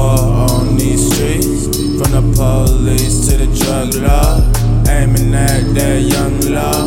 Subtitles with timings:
[0.00, 0.18] war
[0.50, 1.66] on these streets.
[1.98, 4.40] From the police to the drug law.
[4.88, 6.80] Aiming at that young law.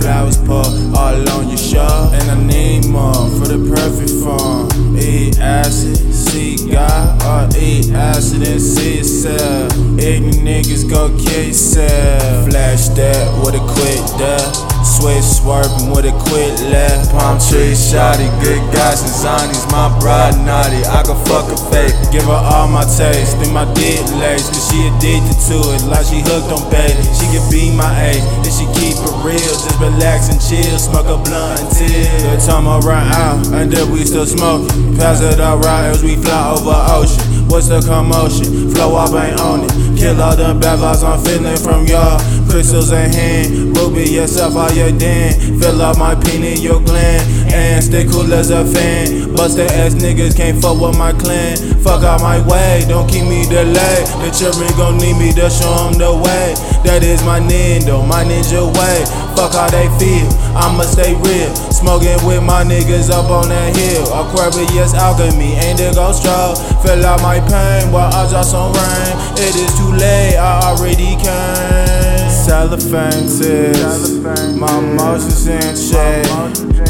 [0.00, 0.66] flowers pour
[0.98, 2.02] all on your shore.
[2.16, 4.96] And I need more for the perfect form.
[4.98, 9.72] Eat acid, see God, or eat acid and see yourself.
[9.98, 12.48] Ignorant niggas go kill yourself.
[12.48, 14.65] Flash that with a quick death.
[15.06, 17.14] Switch swerving with a quick left.
[17.14, 19.62] Palm tree shotty, good guys and zombies.
[19.70, 21.94] My bride naughty, I can fuck a fake.
[22.10, 24.50] Give her all my taste, then my dick lace.
[24.50, 27.06] Cause she addicted to it, like she hooked on baby.
[27.14, 29.38] She can be my age, and she keep it real.
[29.38, 33.86] Just relax and chill, smoke a blunt until the time I run out, and then
[33.94, 34.98] we still smoking.
[34.98, 37.46] Pass it around as we fly over ocean.
[37.46, 38.74] What's the commotion?
[38.74, 39.85] Flow up ain't on it.
[39.96, 42.20] Kill all the bad vibes I'm feeling from y'all.
[42.48, 45.32] Crystals in hand, ruby yourself all your den.
[45.58, 49.34] Fill up my pen in your gland, and stay cool as a fan.
[49.34, 51.56] Busted ass niggas can't fuck with my clan.
[51.82, 54.06] Fuck out my way, don't keep me delayed.
[54.20, 56.54] The children gon' need me to show them the way.
[56.84, 58.98] That is my nindo, my ninja way.
[59.34, 61.52] Fuck how they feel, I'ma stay real.
[61.72, 64.06] Smoking with my niggas up on that hill.
[64.12, 66.56] Aquarius alchemy, ain't the ghost stroke.
[66.84, 69.15] Fill out my pain while I drop some rain.
[69.38, 72.16] It is too late, I already came.
[72.46, 74.22] Celophantis,
[74.56, 76.24] my emotions in check.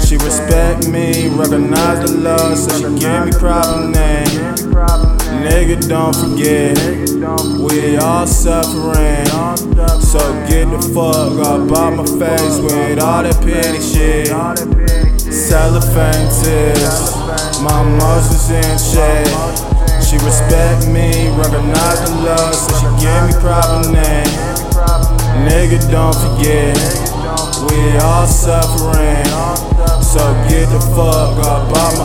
[0.00, 4.54] She respect me, recognize the love, so she give me proper name.
[5.42, 6.78] Nigga, don't forget,
[7.58, 9.26] we all suffering.
[10.00, 14.28] So get the fuck up out my face with all that petty shit.
[15.28, 17.16] Celophantis,
[17.62, 19.26] my emotions in check.
[20.08, 21.87] She respect me, recognize
[30.70, 31.76] the fuck up.
[31.76, 31.97] Out